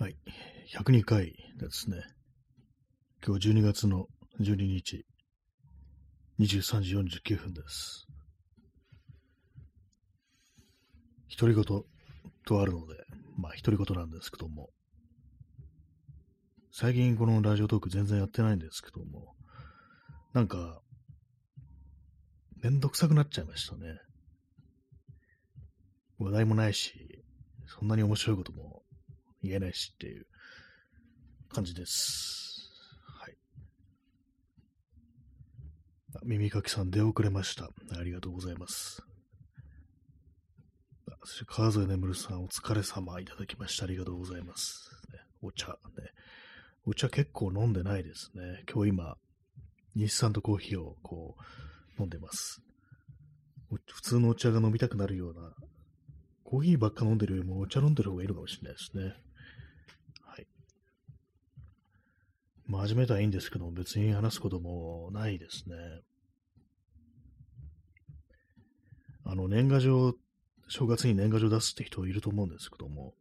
[0.00, 0.16] はい。
[0.76, 1.96] 102回ですね。
[3.26, 4.06] 今日12月の
[4.38, 5.04] 12日、
[6.38, 8.06] 23時49分です。
[11.36, 11.64] 独り言
[12.46, 12.94] とあるので、
[13.36, 14.70] まあ独り言なんですけども、
[16.70, 19.34] 最近このラジオトーク全然やってないんですけども、
[20.32, 20.80] なんか、
[22.62, 23.98] めんどくさくなっちゃいましたね。
[26.20, 27.24] 話題もないし、
[27.66, 28.84] そんなに面白いことも
[29.48, 30.26] 言えないしっていう
[31.48, 32.70] 感じです。
[33.04, 33.36] はい。
[36.24, 37.70] 耳かきさん出遅れました。
[37.98, 39.02] ありがとうございます。
[41.24, 43.84] そして川添眠さんお疲れ様いただきました。
[43.84, 44.90] ありがとうございます。
[45.42, 45.74] お茶、ね。
[46.86, 48.64] お茶結構飲んでないですね。
[48.72, 49.16] 今日今、
[49.94, 51.36] 日産とコーヒーをこ
[51.98, 52.62] う飲んでます。
[53.70, 55.52] 普通のお茶が飲みたくなるような
[56.44, 59.14] コーヒーばっか飲んでるよりもお茶飲んでる方がいいのかもしれないですね。
[60.22, 60.46] はい。
[62.68, 65.74] まあ始めたらいいんですけど、別に話すこともないですね。
[69.24, 70.14] あの、年賀状、
[70.68, 73.14] 正月に年賀状出すって人いると思うんですけども、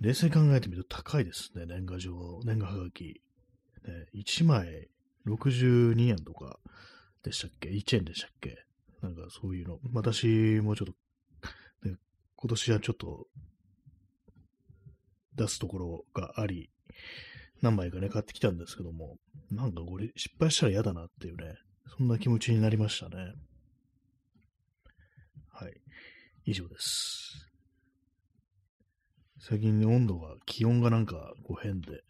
[0.00, 3.04] 冷静に考えてみると高いですね、年賀状、年賀はがき。
[3.04, 4.88] ね、1枚
[5.26, 6.60] 62円とか
[7.24, 8.64] でしたっけ ?1 円でしたっけ？
[9.02, 9.80] なんかそういうの。
[9.92, 10.94] 私もちょっ
[11.82, 11.96] と、ね、
[12.36, 13.26] 今年はちょっと
[15.34, 16.70] 出すところがあり、
[17.66, 19.16] 何枚かね、買ってきたんですけども、
[19.50, 21.56] なんかこれ失敗したら嫌だなっていうね、
[21.98, 23.16] そんな気持ちになりましたね。
[25.50, 25.72] はい。
[26.44, 27.50] 以上です。
[29.40, 32.04] 最近ね温度が、気温がなんかこう変で、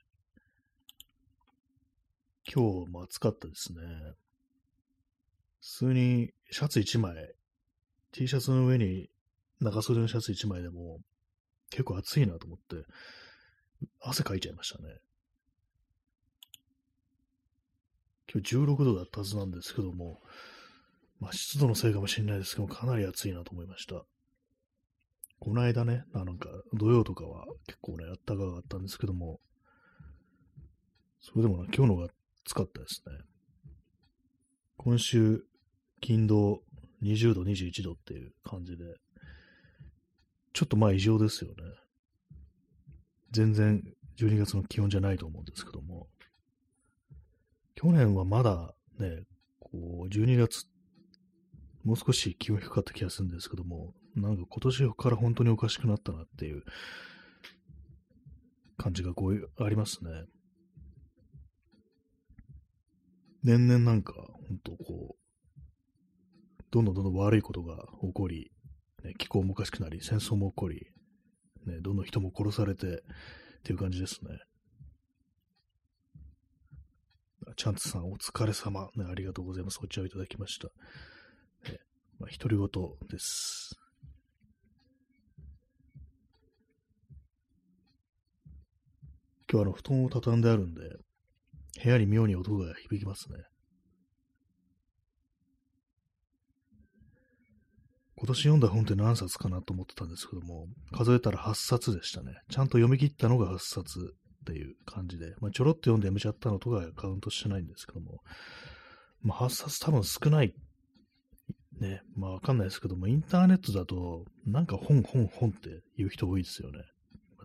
[2.55, 3.79] 今日も暑かったですね。
[5.63, 7.15] 普通にシャツ1枚、
[8.13, 9.09] T シャツの上に
[9.61, 11.01] 長袖のシャツ1枚でも
[11.71, 12.85] 結構暑いなと思って、
[14.03, 14.99] 汗かいちゃいましたね。
[18.33, 20.21] 今日16度だったはずなんですけども、
[21.21, 24.05] まあ湿度のせいかもしれないですけども、かなり暑いなと思いました。
[25.39, 29.41] この間ね、なんか土曜とかは結構ね、あったかかったんですけども、
[31.21, 32.09] それでもな、今日のが
[32.45, 33.15] 暑かったですね。
[34.77, 35.45] 今週、
[36.01, 36.63] 金土
[37.03, 38.85] 20度、21度っていう感じで、
[40.53, 41.57] ちょっとまあ異常ですよね。
[43.31, 43.83] 全然
[44.19, 46.09] 12月の気温じゃないと思うんですけども。
[47.77, 49.25] 去年はまだね、
[49.61, 50.65] こう、12月、
[51.85, 56.65] もう少し気温低かった気がするんですけども、なんか今年から本当におかしくなったなっていう
[58.79, 60.11] 感じがこういう、ありますね。
[63.45, 64.15] 年々なんか、
[64.49, 68.51] 本当こう、どんどんどんどん悪いことが起こり、
[69.05, 70.87] ね、気候もおかしくなり、戦争も起こり、
[71.67, 74.31] ね、どんどん人も殺されてっていう感じですね。
[77.55, 79.05] チャンツさん、お疲れ様、ね。
[79.09, 79.79] ありがとうございます。
[79.83, 80.67] お茶をいただきました。
[81.71, 81.79] ね
[82.19, 82.69] まあ、独り言
[83.09, 83.79] です。
[89.51, 90.81] 今日あの布団を畳んであるんで、
[91.83, 93.39] 部屋に妙に音が響きますね。
[98.19, 102.33] 今年読んだ本って何冊かなと思ってたんですけども、数えたら8冊でしたね。
[102.51, 104.15] ちゃんと読み切ったのが8冊
[104.47, 108.21] っていう感じで、まあ、ちょろっと読んでやめちゃったのとかカウントしてないんですけども、
[109.23, 110.55] まあ、8冊多分少ない。
[111.81, 116.79] ね、まあわかんないですけども、インターネットだと、なんか本、本、本って言う人多いですよね。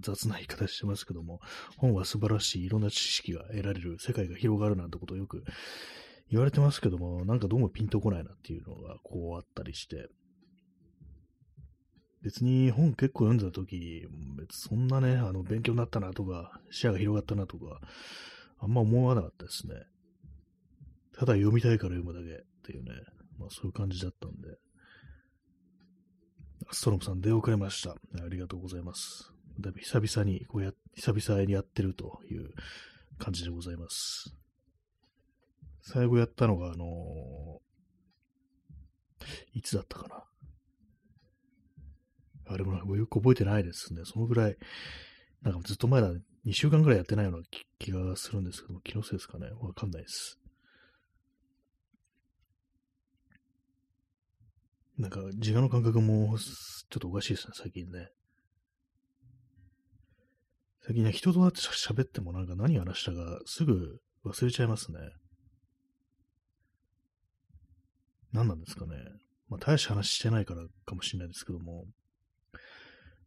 [0.01, 1.41] 雑な言い方してますけども、
[1.75, 5.43] 本は素晴らしい、いろんな知識が得られる、世界が広がるなんてことをよく
[6.29, 10.07] 言われてますけども、なんかどうもピンとこないなっていうのがこうあったりして、
[12.23, 17.81] 別に本結構読んでた時、別そんなね、あの、勉強になったなとか、視野が広がったなとか、
[18.59, 19.73] あんま思わなかったですね。
[21.13, 22.91] ただ読みたいから読むだけっていうね、
[23.39, 24.57] まあそういう感じだったんで。
[26.73, 27.91] ストロムさん出遅れました。
[27.91, 27.95] あ
[28.29, 29.33] りがとうございます。
[29.59, 32.51] だいぶ久々に、こうや、久々にやってるという
[33.17, 34.35] 感じでございます。
[35.81, 37.71] 最後やったのが、あのー
[39.53, 40.23] いつだったかな。
[42.51, 44.01] あれもよく覚えてないですね。
[44.05, 44.57] そのぐらい、
[45.41, 46.11] なんかずっと前だ、
[46.45, 47.43] 2週間ぐらいやってないような
[47.79, 49.47] 気がするんですけども、気のせいですかね。
[49.59, 50.39] わかんないです。
[54.97, 58.09] なんか、自我の感覚も、ちょっとおかしいですね、最近ね。
[60.83, 64.97] 最近ね、人と会って喋ってもなんか何話したかすぐ忘れちゃいますね。
[68.33, 68.95] 何なんですかね。
[69.49, 71.85] まあ、大した話してないからかもしれないですけども、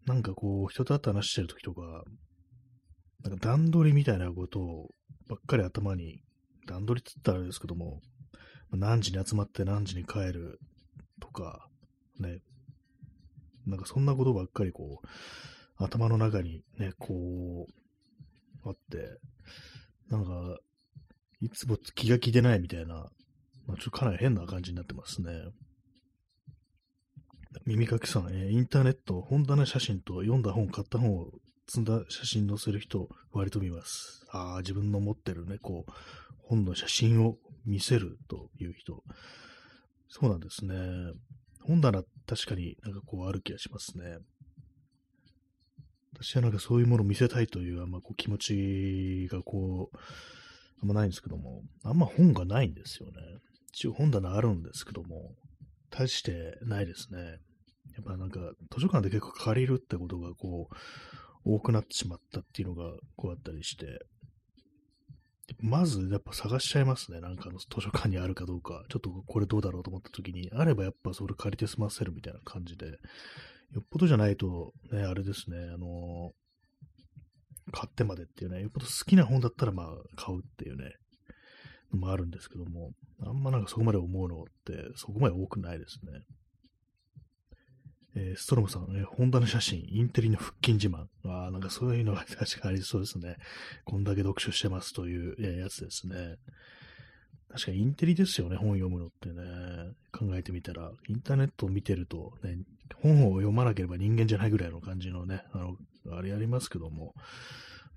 [0.06, 2.04] なんかこう、人と会って話してる時とか、
[3.22, 4.90] なんか段取りみたいなことを
[5.28, 6.20] ばっかり頭に、
[6.66, 8.00] 段取りって言ったらあれですけども、
[8.70, 10.58] 何時に集まって何時に帰る
[11.20, 11.68] とか、
[12.18, 12.38] ね、
[13.66, 15.06] なんかそんなことばっかりこう、
[15.76, 17.66] 頭の中にね、こ
[18.64, 19.18] う、あって、
[20.10, 20.58] なんか、
[21.40, 22.94] いつも気が気でないみたいな、
[23.66, 25.32] まあ、ちょっとかなり変な感じになってますね。
[27.66, 31.30] 耳かきさん、えー、インターネット、本棚写真と読んだ本、買った本を
[31.66, 34.26] 積んだ写真載せる人、割と見ます。
[34.30, 35.92] ああ、自分の持ってるね、こう、
[36.38, 39.02] 本の写真を見せるという人。
[40.08, 40.74] そうなんですね。
[41.62, 44.18] 本棚、確かになんかこうある気がしますね。
[46.12, 49.96] 私はなんかそういうものを見せたいというあんまこう気持ちがこう、
[50.82, 53.14] あんまないんですけども、あんま本がないんですよね。
[53.72, 55.32] 一応本棚あるんですけども、
[55.96, 57.38] 大してないですね。
[57.94, 58.40] やっぱなんか
[58.72, 60.74] 図書館で結構借りるってことがこう、
[61.44, 64.04] 多くなってしまったっていうのがこうあったりして、
[65.60, 67.20] まずやっぱ探しちゃいますね。
[67.20, 68.84] なんかの図書館にあるかどうか。
[68.88, 76.32] ちょっとこれどうだろうと思った時に、あればやっぱそれ借りて済ませるみたいな感じで、よっぽどじゃないと、ね、あれですね、あの、
[77.72, 79.86] 買ってまでっていうね、よっぽど好きな本だったらまあ
[80.16, 80.92] 買うっていうね、
[81.94, 86.22] のもあるんですけども、あんまなんかそこまで思うのってそこまで多くないですね。
[88.16, 91.06] えー、ストロムさん、えー、本棚写真、インテリの腹筋自慢。
[91.24, 93.36] あ、なんかそういうのが確かありそうですね。
[93.84, 96.36] こんだけ読書してますという、やつですね。
[97.50, 99.42] 確かにインテリですよね、本読むのってね。
[100.12, 102.58] 考えてみたら、インターネットを見てると、ね、
[103.02, 105.76] 本を読まなければ人間じゃないぐらいの感じのね、あの、
[106.16, 107.14] あれありますけども、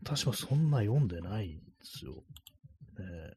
[0.04, 2.14] 確かそんな読んでないんですよ。
[2.14, 3.34] ね、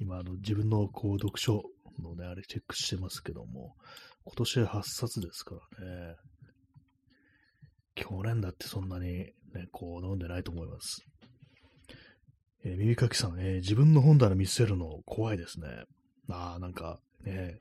[0.00, 1.62] 今、あの、自分のこう、読書
[2.02, 3.76] のね、あれチェックしてますけども、
[4.24, 6.16] 今年は8冊ですからね。
[7.94, 9.32] 去年だってそんなにね、
[9.72, 11.04] こう飲んでないと思います。
[12.64, 15.68] えー、耳かきさん、えー、自分の本棚見せるの怖いですね。
[16.28, 17.60] ああ、なんかね、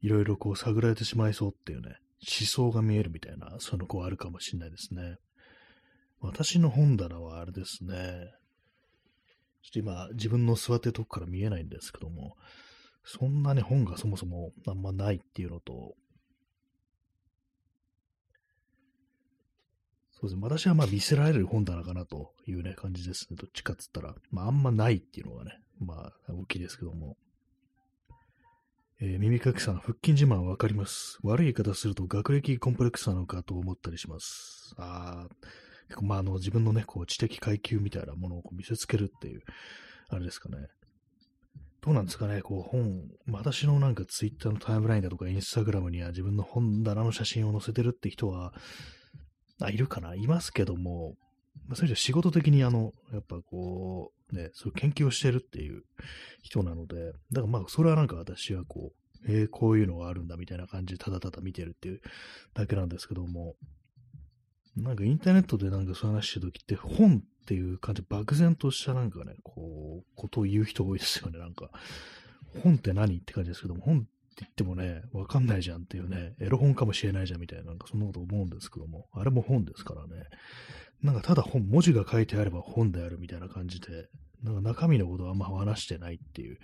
[0.00, 5.16] いろいろこう探られてしまいそうっていうね、思想が見えるみたいな、そういうのこうあるかもしれないですね。
[6.20, 8.32] 私の本棚はあれですね。
[9.62, 12.36] ちょっと今、自分の座ってるとこから見えないんですけども、
[13.04, 15.94] そんなに本がそもそもあんまないっていうのと、
[20.10, 20.40] そうですね。
[20.42, 23.36] 私はまあ見せられる本棚かなというね、感じですね。
[23.36, 24.14] どっちかっつったら。
[24.30, 27.16] まああんまないっていうのがね、まあ大きいですけども。
[29.00, 31.18] えー、耳かきさん、腹筋自慢わかります。
[31.24, 34.74] 悪い言い方すると学歴コンプレックスなのかと思ったりします。
[34.78, 35.46] ああ、
[36.00, 39.42] まああの自分のね、こう知的階級みたいなものをこう見せつけるっていう、
[40.08, 40.68] あれですかね。
[41.80, 48.52] どうなんですかね、こう本、私のなんかツイッターのタイムラインだとかインスタグラムには自分の本棚の写真を載せてるって人は、
[49.60, 50.14] あ、いるかな？
[50.14, 51.16] いますけども、
[51.66, 55.82] まあ、それじゃ仕事的にあの、やっぱこう、ね、そういう研究をしてるっていう
[56.42, 62.00] 人なので、だからまあ、それはなんか私はこう、えー、こういうのがあるんだみたいな感じでただただ見てるっていう
[62.54, 63.54] だけなんですけども、
[64.76, 71.70] なんかインターネットでなんかそう話してるときって本っていう感じ、漠然としたなんかね、こう、ことを言う人多いですよね、なんか。
[72.62, 74.08] 本って何って感じですけども、本って
[74.40, 80.24] 言ってもね、わかんないじゃんっていうね、エロ本かもしれないじゃんみたいな、なんかそんなこと思うんですけども、あれも本ですからね。
[81.02, 84.08] なんかただ本、文字が書いてあれば本であるみたいな感じで、
[84.42, 86.58] なんか中身のことはあんま話してないっていう。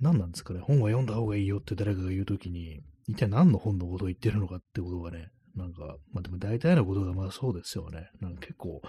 [0.00, 8.10] 何なんですかね、本は読んだ方がいいよって誰かが言うときに、一体何の本のことを言ってるのかってことがね、なんか、まあでも大体のことがまあそうですよね。
[8.20, 8.82] なんか結構、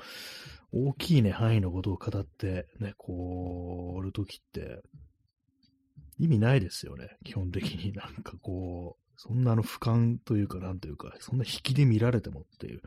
[0.71, 4.81] 大きいね、範囲のことを語って、ね、こう、おるときって、
[6.17, 7.17] 意味ないですよね。
[7.23, 12.81] 基本的に なんかこう、そんなあの俯瞰というか、なんというか、そんな引きで見られてもっていう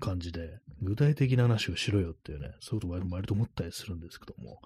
[0.00, 4.60] 感じで、具体的な話をしろよっていうね、そういうことも割と思ったりするんですけども、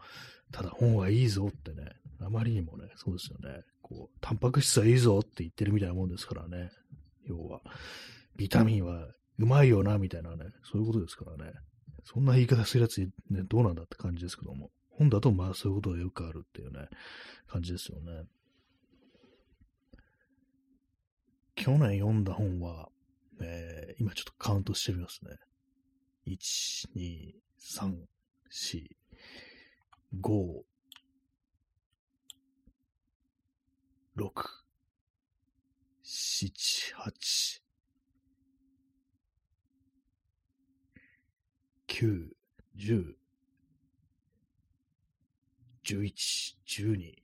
[0.51, 6.71] ただ本はいいぞってね、あまりにもね、そうですよね、こう、タンパク質はいいぞって言ってるみたいなもんですからね、
[7.27, 7.63] 要は。
[8.37, 9.07] ビタミンは
[9.39, 11.53] うまいよな、みたいなね、そういうことですからね。
[12.05, 13.11] そんな言い方するやつ、ね、
[13.45, 14.71] どうなんだって感じですけども。
[14.91, 16.89] 本だとまあそういうことがよくあるっていうね、
[17.49, 18.25] 感じですよね。
[21.55, 22.89] 去年読んだ本は、
[23.41, 25.37] えー、今ちょっとカウントしてみますね。
[26.27, 27.95] 1、2、3、
[28.51, 28.89] 4、
[30.21, 30.63] 5、
[34.17, 34.31] 6、
[36.05, 36.53] 7、
[36.97, 37.63] 8、
[41.93, 42.27] 9、
[42.79, 43.05] 10、
[45.85, 46.13] 11、
[46.67, 47.15] 12、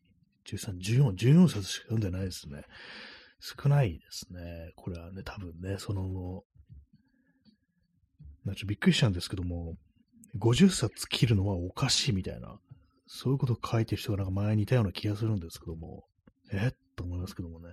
[0.44, 2.64] 13、14、14冊しか読んでないですね。
[3.40, 4.72] 少ないですね。
[4.76, 6.44] これはね、多分ね、その、
[8.44, 9.76] なちょびっくりしたんですけども、
[10.38, 12.60] 50冊切るのはおかしいみたいな、
[13.06, 16.04] そういうことを書いてる人がなんか前にいたような気がするんですけども、
[16.52, 17.70] えと思いますけどもね。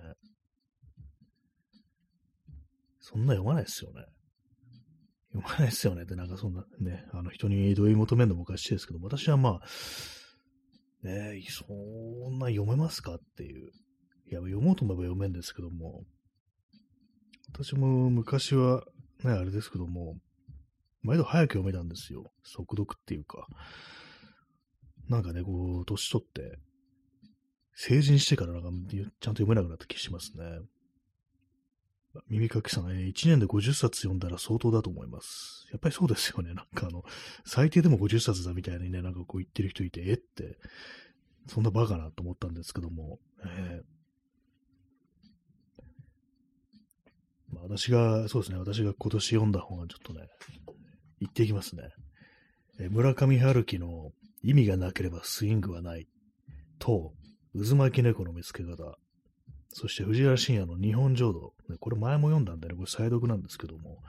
[3.00, 4.06] そんな読まないですよね。
[5.40, 9.66] 読まないですよねって、なんかそんなね、あの人に同意求めるのもおかしいですけど、私はまあ、
[11.02, 11.64] ねそ
[12.30, 13.70] んな読めますかっていう。
[14.28, 16.04] いや、読もうと思えば読めんですけども、
[17.52, 18.82] 私も昔は
[19.22, 20.16] ね、あれですけども、
[21.02, 22.32] 毎度早く読めたんですよ。
[22.42, 23.46] 速読っていうか。
[25.08, 26.58] なんかね、こう、年取って、
[27.74, 30.44] 成人してからなんか、ちゃんと読めなくなった気しますね。
[32.28, 35.66] 耳かきさん、ね、1年で50冊読んだら相当だと思います。
[35.70, 36.54] やっぱりそうですよね。
[36.54, 37.04] なんかあの、
[37.44, 40.58] 最低でも50冊だみたいにね、なんかこう言ってる人いて、えって、
[41.48, 50.28] そんなバカなと思ったんですけども、えー、まあ、私が、そうですね、私が今年読んだ本はちょっとね、
[51.20, 51.82] 言っていきますね。
[52.78, 56.06] え村上春樹の意味がなければスイングはない
[56.78, 57.12] と、
[57.54, 58.98] 渦巻き猫の見つけ方。
[59.68, 61.55] そして藤原信也の日本浄土。
[61.78, 64.02] これ前も読んだんでね、これ再読なんですけども。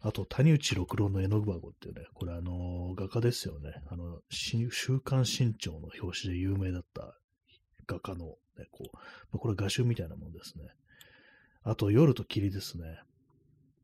[0.00, 3.72] あと、谷内六郎の絵の具箱っていうね、これあの、画家ですよね。
[3.86, 4.68] あの、週
[5.00, 7.16] 刊新潮の表紙で有名だった
[7.86, 8.26] 画家の、
[8.58, 8.84] ね、こ
[9.32, 10.64] う、これ画集みたいなもんですね。
[11.62, 12.98] あと、夜と霧ですね。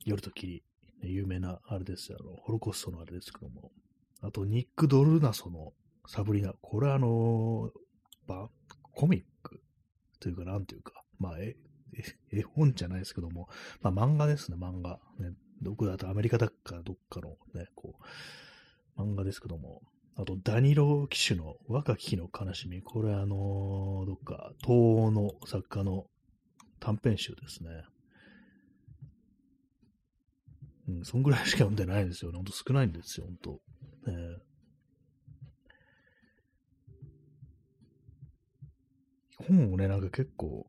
[0.04, 0.62] 夜と霧。
[1.02, 3.72] 有名な、あれですよ、あの、ホロコーストのあれですけども。
[4.20, 5.72] あと、ニック・ドルナソの
[6.06, 6.52] サブリナ。
[6.60, 7.70] これはあの、
[8.26, 8.50] ば、
[8.92, 9.62] コミック
[10.18, 11.56] というか、なんていうか、まあ、え、
[12.32, 13.48] 絵本じゃないですけども、
[13.82, 15.00] まあ漫画ですね、漫画。
[15.18, 15.32] ね、
[15.62, 17.96] どこだとアメリカだっかどっかのね、こ
[18.96, 19.82] う、漫画ですけども、
[20.16, 22.82] あと、ダニロー騎手の若き日の悲しみ。
[22.82, 24.70] これあのー、どっか、東
[25.06, 26.06] 欧の作家の
[26.78, 27.70] 短編集ですね。
[30.88, 32.36] うん、そんぐらいしか読んでないんですよね。
[32.36, 33.60] ほんと少ないんですよ、ほんと。
[34.08, 40.66] えー、本をね、なんか結構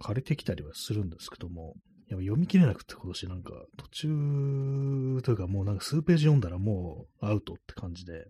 [0.00, 1.74] 借りてきたりはするんですけども、
[2.08, 8.26] やっぱ読み切れなくて今年なんか途中というかもうなんか数ページ読んだらもうアウトって感じで、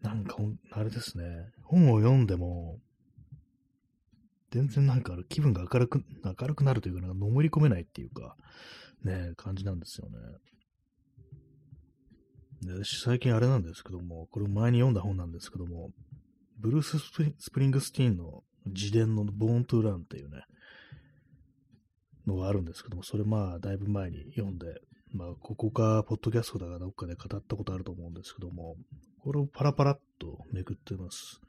[0.00, 0.36] なんか
[0.72, 1.24] あれですね、
[1.62, 2.78] 本を読んでも、
[4.50, 8.36] 全然なんか気分が明るく、明るくなるというか、なんかのめり込めないっていうか、
[9.04, 10.18] ね、感じなんですよね。
[12.62, 15.90] で私最近あれなんですけども、これ前に読んだ本なんですけども、
[16.58, 20.44] ブルース・スプリングスティーンの自伝のボーン・トゥ・ランっていうね、
[22.26, 24.80] のがあるんですけども、それまあ、だいぶ前に読んで、
[25.12, 28.76] まあ、ここか、ポッドキャストだかどっかで語ったことあると思うんですけども、
[29.22, 31.40] これをパラパラっとめくってます。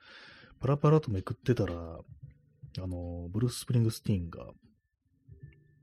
[0.59, 4.51] パラパラとめくってたら、あの、ブルース・スプリングスティーンが、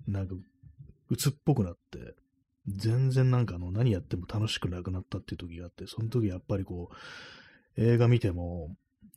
[0.06, 0.34] なんか、
[1.10, 2.14] 鬱っぽくなって、
[2.66, 6.90] 全然なんかあの、何やっても楽しくなくなったっていう時があって、その時やっぱりこ
[7.76, 8.74] う、映画見ても、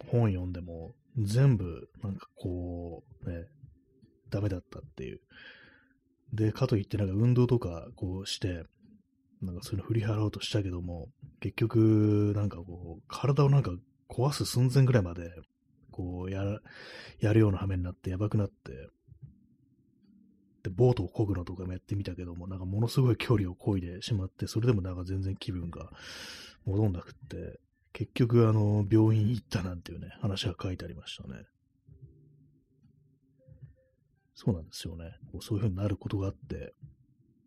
[0.07, 3.45] 本読んでも、全部、なんかこう、ね、
[4.29, 5.21] ダメだったっていう。
[6.33, 8.63] で、かといってなんか運動とかこうして、
[9.41, 13.71] なんかそういうの振り払おうとしたけども、結局、なんかこう、体をなんか
[14.09, 15.31] 壊す寸前ぐらいまで、
[15.91, 16.61] こう、やる、
[17.19, 18.71] やるような羽目になってやばくなって、
[20.63, 25.91] で、ボートを漕ぐのとかもやってみたけども、なんかものすごい距離を漕いでしまって、それでもなんか全然気分が
[26.65, 27.59] 戻んなくって、
[27.93, 31.45] 結局、あの、病院行ったなんていうね、話が書いてありましたね。
[34.33, 35.13] そうなんですよね。
[35.41, 36.73] そういう風になることがあって、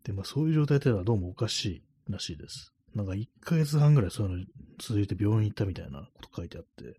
[0.04, 1.82] で、まあそういう状態っていうのはどうもおかしい
[2.12, 2.72] らしいです。
[2.94, 4.44] なんか1ヶ月半ぐらいそういうの
[4.78, 6.96] 続いて病院行ったみたいなこと書いてあって、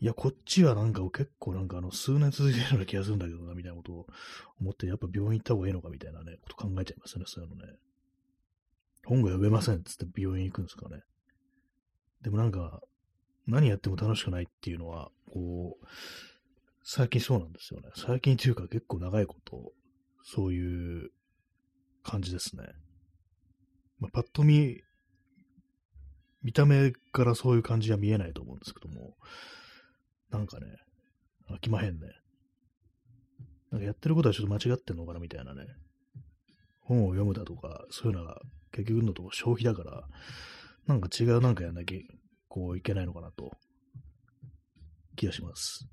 [0.00, 4.06] いや、こっちはなんか結構なんかあの数年続いてるような気がするんだけどな、みたいなことを
[4.60, 7.72] 思って、やっぱ病院行った方がいいのかみたいなね、こと考えちゃいますね、そういうのね。
[9.04, 11.02] 本が読めませんっつって病院行くんですかね。
[12.24, 12.80] でもなんか、
[13.46, 15.86] 何やっても楽しくないっていうのは、こう、
[16.82, 17.90] 最近そうなんですよね。
[17.94, 19.72] 最近というか結構長いこと、
[20.22, 21.10] そういう
[22.02, 22.64] 感じですね。
[24.00, 24.80] まあ、パッと見、
[26.42, 29.16] 見た目からそういう感じは見えないと思うんですけども、
[30.30, 30.66] なんかね、
[31.50, 32.08] 飽きまへんね。
[33.70, 35.66] なんかやってることはちょっと間違ってんのかなみたいなね。
[36.80, 38.40] 本を読むだとか、そういうのが
[38.72, 40.08] 結局のとこ消費だから、
[40.86, 41.98] なんか違うなんかやんなきゃ、
[42.48, 43.50] こういけないのかなと、
[45.16, 45.88] 気がします。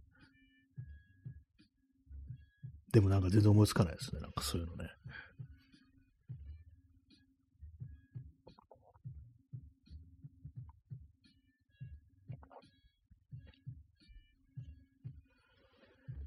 [2.91, 4.21] でもなんか全然思いつかないですね。
[4.21, 4.89] なんかそういうのね。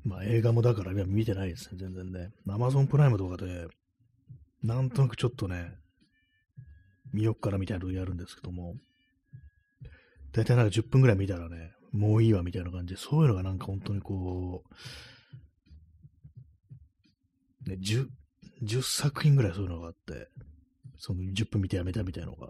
[0.04, 2.30] まあ映画もだからね、見てないですね、全然ね。
[2.49, 3.66] アマゾンプライムとかで、
[4.62, 5.76] なんとなくちょっとね、
[7.14, 8.75] 見よっからみたいな時あるんですけども、
[10.33, 14.64] だいたいなんか10分ぐらい見たらね、もういいわみたいな感じで、そういうのがなんか本当にこ
[17.66, 18.09] う、ね、10、
[18.64, 20.28] 10作品ぐらいそういうのがあって、
[20.99, 22.49] その10分見てやめたみたいなのが、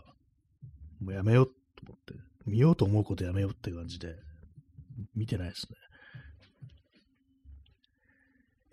[1.00, 1.52] もうやめようと
[1.87, 2.14] 思って、
[2.47, 4.16] 見ようと思うことやめようって感じで、
[5.14, 5.76] 見てないですね。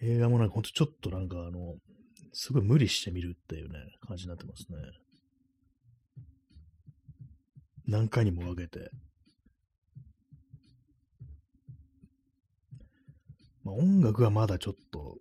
[0.04, 1.76] 映画もなんかほんとちょっとなんかあの、
[2.32, 4.78] すごい無理して見るっていうね、感じになってますね。
[7.88, 8.92] 何回にも分けて。
[13.64, 15.18] まあ、音楽はまだちょっと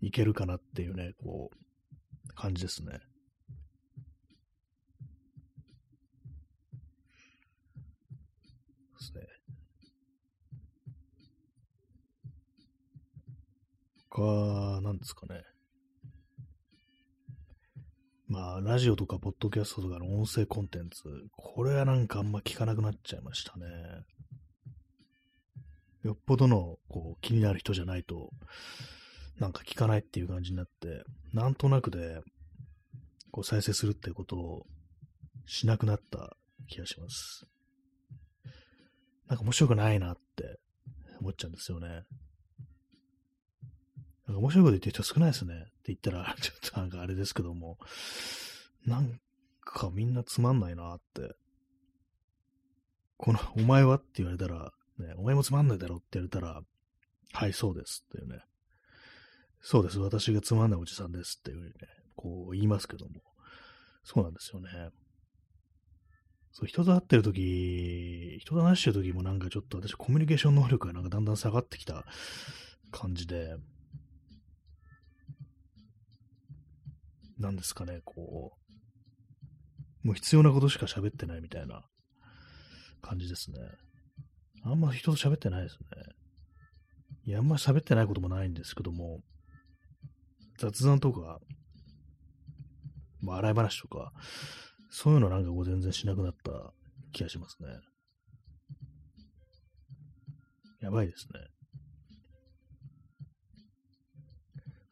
[0.00, 2.92] いけるかなっていうね、こう、感じですね。
[2.92, 2.98] で
[8.98, 9.22] すね。
[14.10, 15.42] 他、なんですかね。
[18.32, 21.02] まあ、ラジオとか、ポッドキャストとかの音声コンテンツ、
[21.36, 23.66] これはなんかあんま聞かなくなっちゃいましたね。
[26.02, 28.30] よっぽどの、こう、気になる人じゃないと、
[29.38, 32.22] なんか聞かないっていう感じになって、なんとなくで、
[33.32, 34.66] こう、再生するってことを
[35.44, 36.34] しなくなった
[36.68, 37.44] 気がします。
[39.28, 40.58] なんか面白くないなって
[41.20, 42.04] 思っちゃうんですよね。
[44.32, 45.54] なんか面白いこと言ってる人少ないですね。
[45.54, 47.78] って言ったら、 ちょっとなんかあれですけども、
[48.86, 49.20] なん
[49.60, 51.36] かみんなつまんないなって。
[53.18, 56.62] この、お前はって言われたら、ね、お前もつまんないだろって言われたら、
[57.32, 58.42] はい、そうですっていうね。
[59.60, 61.74] そうです、私がつまんないおじさんですっていうふうにね、
[62.16, 63.22] こう言いますけども。
[64.02, 64.90] そうなんですよね。
[66.52, 72.04] そう、人と会ってるとき、人と話してるときもなんかちょっと私コミュニケーション能力がなんかだんだん下がってきた
[72.90, 73.56] 感じで、
[77.42, 78.52] なんですかね、こ
[80.04, 81.84] う、もう必要なことしか喋ってないみたいな
[83.02, 83.58] 感じですね。
[84.64, 85.88] あんま人と喋ってないですね。
[87.24, 89.20] いや、あんま喋ってないこともないんですけども、
[90.58, 91.40] 雑談とか、
[93.20, 94.12] まあ、洗い話とか、
[94.90, 96.72] そういうのなんかこう全然しなくなった
[97.12, 97.68] 気がしますね。
[100.80, 101.40] やばいですね。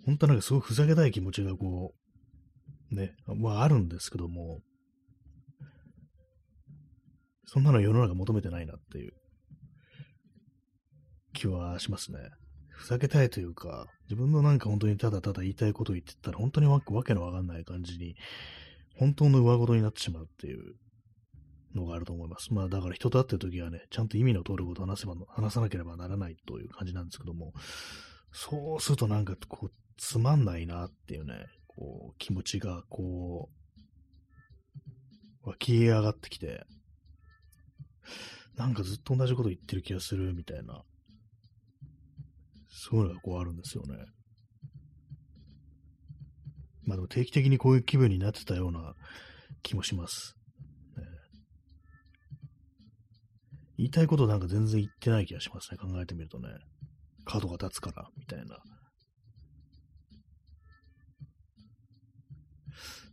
[0.06, 1.99] 本当なんかすごいふざけたい気持ちがこう、
[2.90, 4.60] ね、まああるんですけども、
[7.46, 9.12] そんなの世の中求めてないなっていう。
[11.32, 12.18] 気はしますね。
[12.68, 18.16] ふざけたいというか、自分のなんか本当にただただ言いたいことを言ってたら、本当にわけのわかんない感じに、
[18.96, 20.74] 本当の上事になってしまうっていう。
[21.74, 22.52] のがあると思います。
[22.52, 27.52] まあだから人と会ってる時はね、ちゃんと意味の通ることを話せば、話さなければならないという感じなんですけども、
[28.32, 33.50] そうするとなんかこう、つまんないなっていうね、こう、気持ちがこ
[35.44, 36.64] う、湧き上がってきて、
[38.56, 40.82] なんかずっと同じこと言ってる気がするみたいな
[42.82, 43.94] そういうのがこうあるんですよね。
[46.84, 48.94] まあでも定期的にこういう気分になってたような
[49.62, 50.34] 気もします。
[53.76, 55.78] 言いたいことなんか全然言ってない気がしますね。
[55.78, 56.48] 考えてみるとね。
[57.24, 58.58] 角が立つから、みたいな。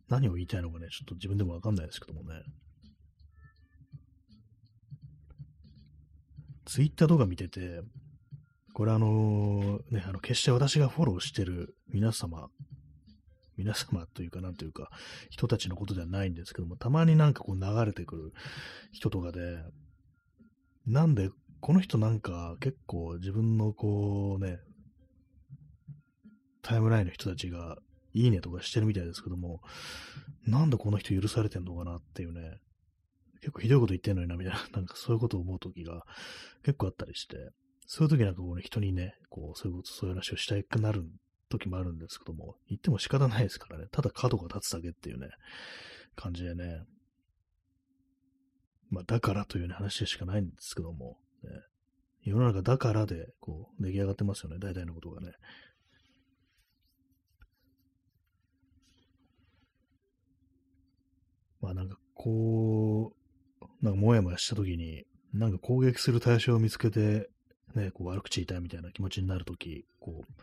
[0.10, 2.42] 何を言いたいのかね、ちょっと自分でもわかんないですけどもね。
[6.66, 7.82] ツイッターとか見てて、
[8.74, 12.50] これあのね、あの、決して私がフォローしてる皆様、
[13.58, 14.90] 皆様というか、なんというか、
[15.30, 18.34] 人たちのことではないんですけども、たまになんかこう流れてくる
[18.92, 19.64] 人とかで、
[20.86, 24.60] なんで、この人なんか結構自分のこうね、
[26.62, 27.78] タイムラインの人たちが
[28.18, 29.62] いいねとかしてるみたいですけども、
[30.46, 32.60] なんでこの人許されてんのかなっていうね、
[33.42, 36.06] 結構ひどいこと言ってんのにな、みたいな、 なんかそういうことを思うときが
[36.64, 37.52] 結構あったりして、
[37.86, 41.06] そういう時なんかこうね、人にね、こう、そういうこと、そういう話をしたくなる
[41.50, 45.30] 時もあるんですけども、言っても仕方ないですからね、ただ角が立つだけっていうね、
[46.16, 46.84] 感じでね、
[48.90, 51.50] まあ、だからというね、話でしかないんですけども、ね、
[52.24, 55.34] 世の中だからで、こう、出来上がってますよね、大体のことがね。
[61.62, 63.14] まあなんかこ
[63.62, 67.30] う、なんかもやもやしたときに、なんか攻撃する対象を見つけて、
[67.76, 70.34] ね、こう悪口言いたいみたいな気持ちになるとき、こう、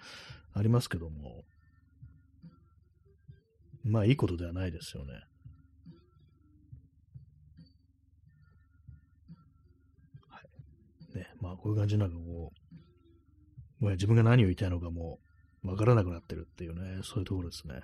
[0.53, 1.45] ありますけども、
[3.83, 5.13] まあいいことではないですよね。
[10.29, 10.41] は
[11.15, 11.19] い。
[11.19, 12.53] ね、まあこういう感じなんかこ
[13.81, 15.19] う、もう自分が何を言いたいのかも
[15.65, 17.81] うわからなくなってるっていうね、そういうところですね。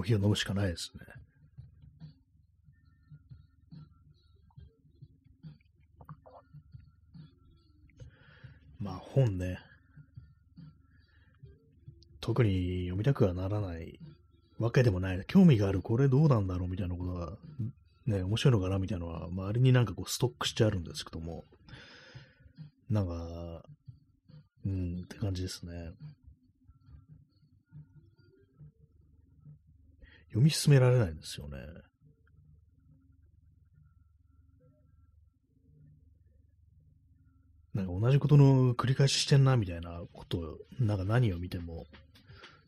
[0.00, 1.04] コーヒーを飲むしかないですね。
[8.78, 9.58] まあ本ね、
[12.22, 14.00] 特に読みたくはならない
[14.58, 15.22] わけでもない。
[15.26, 17.36] 興味がある、これどうなんだろうみたいなことが、
[18.06, 21.44] ね、面白いのかなみたいなのは、周りになんかこうストックしてあるんですけども、
[22.88, 23.62] なんか、
[24.64, 25.92] うん、って感じですね。
[30.30, 31.58] 読み進められないんですよね。
[37.74, 41.86] なんか同じことの繰り返ししてんな、みたいなことを、なんか何を見ても、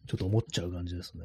[0.07, 1.25] ちょっと思っちゃう感じですね。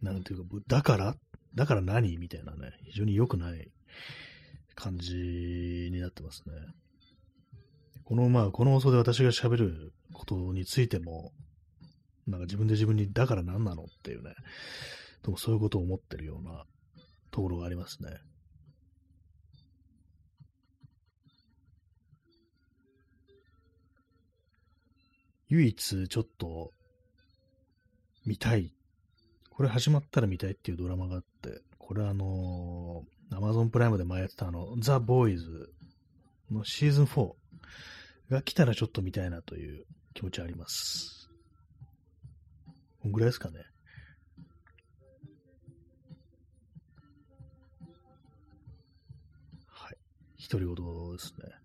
[0.00, 1.14] なんていうか、だから
[1.54, 3.70] だから何みたいなね、非常に良くない
[4.74, 5.14] 感じ
[5.92, 6.54] になってますね。
[8.04, 11.32] この、まあ、この放送で私が喋ることについても、
[12.32, 14.34] なんか自分で自分に、だから何なのっていうね、
[15.22, 16.64] でもそういうことを思ってるような
[17.30, 18.10] ところがありますね。
[25.48, 26.72] 唯一ちょっと
[28.24, 28.72] 見たい。
[29.50, 35.70] これ始まったら見たいっていうドラマがあって、これあのー、Amazon プライムで前やってたあの、ザ・ボーイズ
[36.50, 37.32] のシーズン4
[38.30, 41.21] が来たらちょっと見たいなという気持ちあります。
[43.02, 43.58] こんぐらいですかね。
[49.66, 49.96] はい。
[50.48, 51.62] 独り言ですね。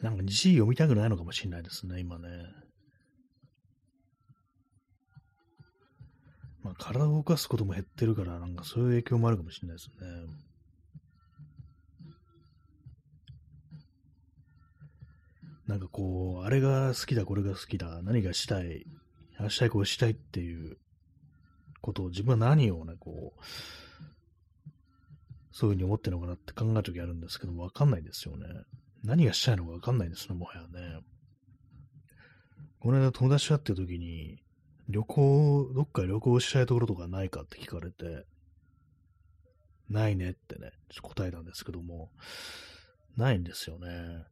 [0.00, 2.28] なんか字読みたくないのかもしれないですね、今ね。
[6.62, 10.43] まあ、体を動かすことも減ってるから、なんかそういう影響もあるかもしれないですね。
[15.66, 18.86] なんかこう、あれが好きだ、これが好きだ、何がしたい、
[19.38, 20.76] あしたい、こうしたいっていう
[21.80, 23.40] ことを自分は何をね、こう、
[25.52, 28.46] そういうふうに思ってるのかなって考えるときあるんですけど、わかんないですよね。
[29.04, 31.00] 何がしたいのかわかんないですね、もはやね。
[32.80, 34.42] この間友達と会ってる時に、
[34.88, 38.26] 旅行、どっか旅行したいところとかないかって聞かれて、
[39.88, 42.10] ないねってね、ちょっと答えたんですけども、
[43.16, 44.24] ないんですよね。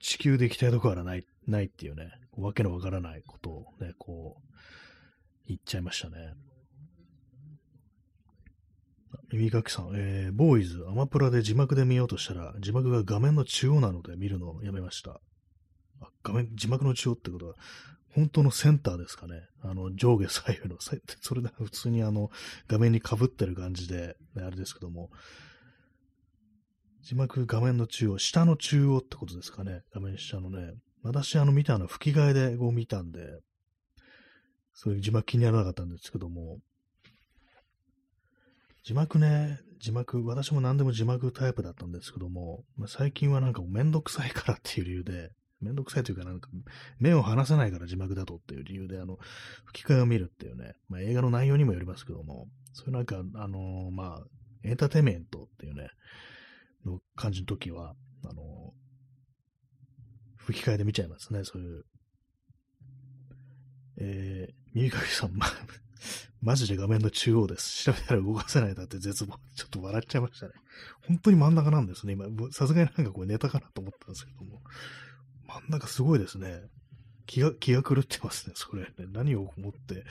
[0.00, 4.54] 地球で行きたいところはない、ないっていうね、わけのわからないことをね、こう、
[5.46, 6.34] 言っちゃいましたね。
[9.32, 15.20] 耳かきさん、えー、ボーイズ、アマプラで字幕で見ようとしたら、字幕が画面の中央なので見るのをやめました。
[16.00, 17.54] あ画面、字幕の中央ってことは、
[18.14, 19.42] 本当のセンターですかね。
[19.62, 22.30] あの、上下左右の、それで普通にあの、
[22.68, 25.10] 画面に被ってる感じで、ね、あれですけども、
[27.04, 29.82] 字幕画面の中央、下の中央ってことですかね。
[29.92, 30.72] 画面下のね。
[31.02, 33.40] 私、あの、見たの吹き替えでこう見たんで、
[34.72, 36.60] そういう字幕気にならなかったんですけども、
[38.84, 46.48] 字幕ね、字幕、私も何でも字幕タイプだったんですけども、まあ、最近はなんかめんどくさいからっていう理由で、めんどくさいというかなんか、
[46.98, 49.18] 目を離せないから字幕だとっていう理由で、あの、
[49.66, 54.26] 吹き替えを見るっていうね、まあ、映画の内容にもよりますけども、そういうなんか、あのー、まあ、
[54.62, 55.90] エンターテイメントっていうね、
[56.84, 57.94] の感じの時は、
[58.24, 58.72] あの、
[60.36, 61.84] 吹き替えで見ちゃいますね、そういう。
[63.98, 65.46] えー、耳かきさん、ま
[66.42, 67.84] マジで画面の中央です。
[67.84, 69.38] 調べたら動かせないだって絶望。
[69.54, 70.52] ちょっと笑っちゃいましたね。
[71.06, 72.12] 本当に真ん中なんですね。
[72.12, 74.62] 今、さすがになんかこれネタかなと思ったんですけども。
[75.46, 76.60] 真ん中すごいですね。
[77.26, 78.88] 気が、気が狂ってますね、それね。
[79.12, 80.04] 何を思って。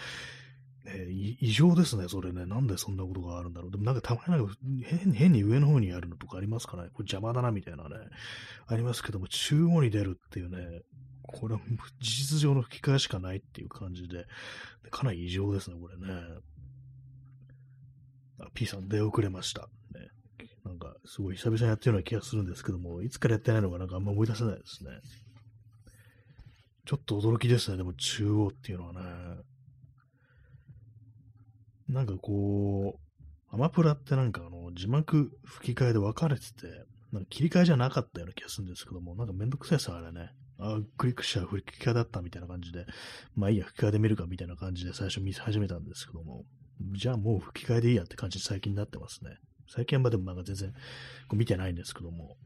[0.85, 2.45] ね、異常ですね、それね。
[2.45, 3.71] なんでそんなことがあるんだろう。
[3.71, 6.89] でもなんかたまになんか変変に上の方にあるのとかありますかね。
[6.93, 7.95] これ邪魔だなみたいなね。
[8.67, 10.81] ありますけども、中央に出るっていうね、
[11.21, 11.61] これは
[11.99, 14.25] 事実上の吹き替えしかないっていう感じで、
[14.91, 16.13] かなり異常ですね、これね。
[18.39, 19.69] あ、P さん出遅れました。
[19.93, 20.09] ね。
[20.65, 24.91] なんか、すごい久々にやってるような気がするんですけども、いつからやってないのかなんかあんま思い出せないですね。
[26.85, 28.99] ちょっと驚きですね、でも中央っていうのはね。
[31.93, 36.67] なんかこう、アマプラってなんかあの、字幕吹き替えで分かれてて、
[37.11, 40.31] なんか切り替えじゃなかったような気がするんですけども、なんかめんどくさいですよ、あれね。
[40.57, 42.87] あ、クリックしたら吹き替えだったみたいな感じで、
[43.35, 46.45] まあいいや、吹き替えで見るかみたいな感じで最初見始めたんですけども、
[46.97, 49.37] じゃあもう吹き替えでいいやって感じで最近になってますね。
[49.69, 50.77] 最近はでもなんか全然こ
[51.33, 52.37] う見てないんですけども、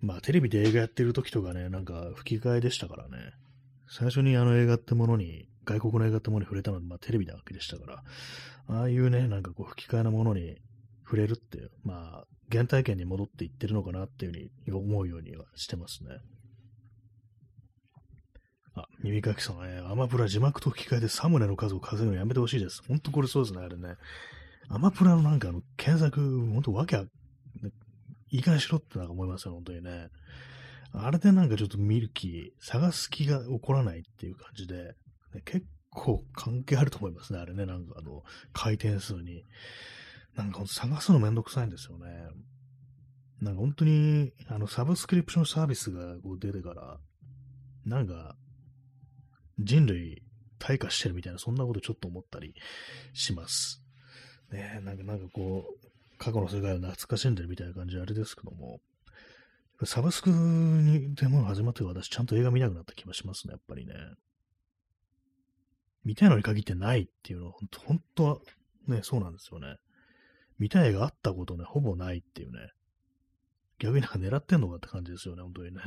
[0.00, 3.32] まあテレビで映画やってる時とかね、なんか吹き替えでしたからね、
[3.88, 8.02] 最初にあの映画ってものに、外国の映画ってものに触れたのは、まあテレビなわけでしたから、
[8.68, 10.56] ああいうね、なんかこう吹き替えのものに
[11.04, 14.32] 触れるっていう、まあ、原体験に戻っていってるのかなっていう
[14.66, 16.10] ふうに思うようにはしてますね。
[18.74, 22.82] あ、耳かきさん、えー、アマプラ字幕と吹き替えでサムネの数を稼ぐのやめてほしいです。
[22.86, 23.96] ほんとこれそうですね、あれね。
[24.68, 27.04] アマプラのなんかあの、検索、ほんとわけあ、
[28.30, 30.08] いい加減しろってなんか思いますよ、本当にね。
[30.92, 34.94] あれでなんかちょっと見る気、探す気が起こらないっていう感じで、
[35.34, 39.44] ね、結構関係あると思いますね、あれね、なんかあの、回転数に。
[40.36, 42.06] なんか探すのめんどくさいんですよね。
[43.40, 46.98] なんか本当に、あの、サブスクリプションサービスがこう出てから、
[47.84, 48.36] なんか、
[49.58, 50.22] 人類
[50.60, 52.54] 退化してるみたいな、そんなことちょっと思ったり
[53.12, 53.82] します。
[54.52, 55.88] ねなんか、なんかこう、
[56.18, 58.80] 過去の世界を懐かしんでるみたいな感じであれですけども、
[59.84, 63.94] サブスクにでも始まって私ちゃんと映画見なくなった気がしますね、やっぱりね。
[66.04, 67.52] 見たいのに限ってないっていうのは、
[67.86, 68.38] 本当は
[68.86, 69.76] ね、そうなんですよね。
[70.58, 72.58] 見たい映画あったことね、ほぼないっていうね。
[73.78, 75.80] 逆になんか狙ってんのかって感じですよね、本当にね。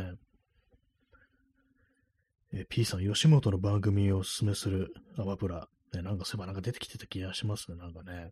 [2.54, 5.68] え P さん、吉本の番組をおすすめするアマプラ。
[5.94, 8.32] ね、なんかそういえばなんか出てきてた気がしますね、なんかね。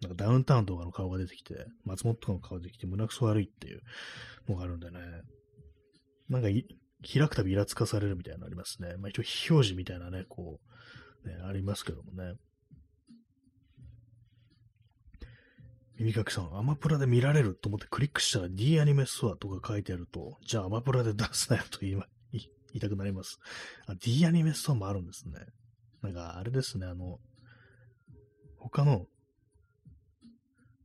[0.00, 3.80] なんかダウンタウンとかの顔が出てきて、松本とかの顔が出てきて、胸くそ悪いっていう
[4.48, 4.98] のがあるんでね。
[6.28, 8.96] なんか開くたびイラつかされるみたいなのありますね。
[8.98, 10.74] まあ一応非表示みたいなね、こう、
[11.24, 12.34] ね、ありますけどもね。
[15.96, 21.96] 耳かきさん、アマプラで見られると思ってクリックしたら D アニメストアとか書いてあると、じゃあアマプラで出すなよと言い
[22.32, 22.42] 言
[22.74, 23.38] いたくなります。
[23.86, 25.34] あ、D アニメストアもあるんですね。
[26.02, 27.20] なんか、あれですね、あの、
[28.58, 29.06] 他の、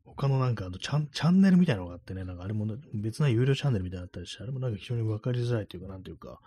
[0.06, 6.40] 他のなんかあのチャン、チャンネルみたいなのがあってね、なんかあれも、ね、別な有料チャンネルみたいなのあったりして、あれもなんか非常にわかりづらいというか、なんていうか、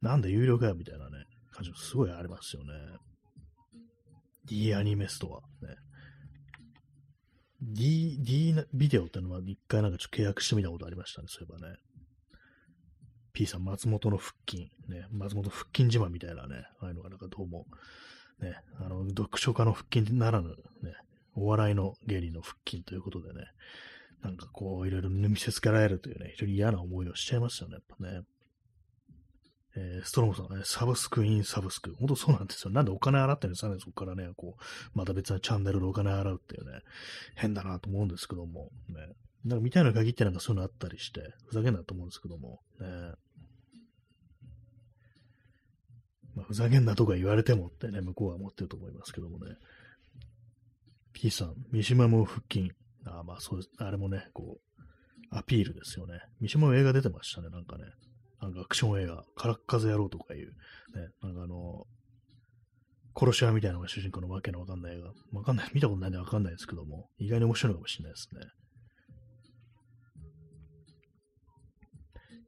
[0.00, 2.72] なんで有料かよみたいなね、感じもすごいありますよね。
[4.44, 5.66] D アニメストア。
[5.66, 5.76] ね。
[7.60, 11.76] D、D ビデオってのは一回なんかちょっと契約してみたことありましたね、そういえばね。
[13.32, 17.66] P さん、松本の腹筋、ね、松本腹筋自慢みたいなね、ああいうのがなんかどうも、
[18.40, 20.54] ね、あの、読書家の腹筋ならぬ、ね、
[21.34, 23.46] お笑いの芸人の腹筋ということでね、
[24.22, 28.22] なんかこう、いろいろ見せつけられるというね、非常に嫌な思いをしちゃいますよね、やっぱね。
[29.74, 31.94] えー、ストロムさんね、サブスクインサブスク。
[31.94, 32.70] 本当そうなんですよ。
[32.70, 36.80] なんでお金払ってるんですかね、そこからね、こう、また別なチャンネルでお金払うっていうね、
[37.36, 38.96] 変だなと思うんですけども、ね。
[39.44, 42.86] なんか見たいな限ってなんかそういうのあったりして、ふざけんなと思うんですけども、ね。
[46.34, 49.56] まあ、ふざけんなとか言われてもってね、向こうは思ってると思いますけどもね。
[51.12, 52.72] P さん、三島も腹筋。
[53.04, 53.70] ああ、まあそうです。
[53.78, 54.82] あれもね、こう、
[55.30, 56.20] アピールですよね。
[56.40, 57.84] 三島も映画出てましたね、なんかね。
[58.42, 60.52] なんかアクション映画、空っ風野郎とかいう、ね、
[61.22, 61.86] なんかあの、
[63.16, 65.12] 殺し屋みたいなのが主人公のわけのわかんない映画。
[65.38, 68.40] わかんない、見たことないんでわかんないですけども、意外に面白いのかもしれないですね。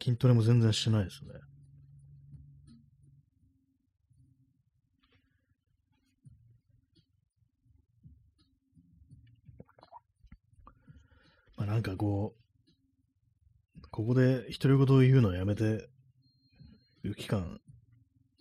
[0.03, 1.33] 筋トレも全然してないですね。
[11.57, 12.44] まあなんかこう、
[13.95, 15.89] ここで独り言を言うのはやめて
[17.05, 17.61] いう期間、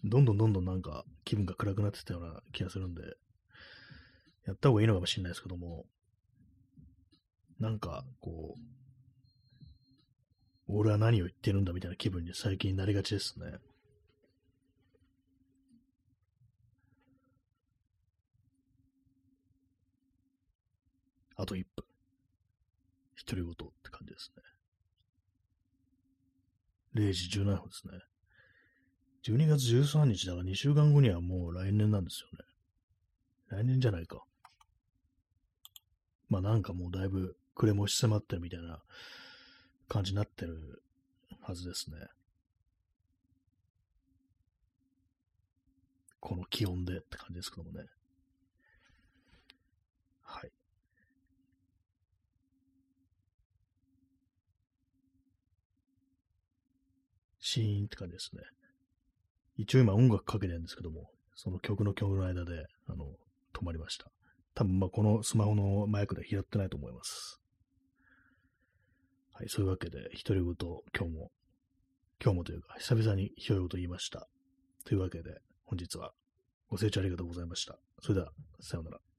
[0.03, 3.03] どんどんどんどんなんか気分が暗くなってたような気がするんで、
[4.47, 5.85] やった方がいいのかもしれないですけども、
[7.59, 8.61] なんかこう、
[10.69, 13.59] 俺は何を言ってるんだみたいな気分に最近なりがちですね。
[21.35, 21.85] あと1分。
[23.27, 24.52] 独り言って感じですね。
[26.95, 27.99] 0時17分ですね。
[29.23, 32.45] 12月13日だから2週間後にはもう来年なんですよね。
[33.49, 34.23] 来年じゃないか。
[36.29, 38.81] まあなんかもうだいぶ暮れもし迫ってるみたいな
[39.87, 40.83] 感じになってる
[41.41, 41.97] はずですね。
[46.19, 47.85] この気温でって感じですけどもね。
[50.21, 50.51] はい。
[57.53, 58.41] シーンって感じですね。
[59.57, 63.05] 一応今音楽かけてるんですけども、その曲の曲の間で、あの、
[63.53, 64.07] 止まりました。
[64.55, 67.39] 多分まこのスマホのマイクで拾ってないと思います。
[69.33, 70.55] はい、そういうわけで、独り言、
[70.97, 71.31] 今日も、
[72.23, 74.27] 今日もというか、久々に独り言言いました。
[74.85, 76.13] というわけで、本日は
[76.69, 77.77] ご清聴ありがとうございました。
[78.01, 79.12] それでは、さようなら。